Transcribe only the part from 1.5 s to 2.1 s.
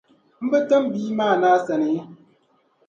asani?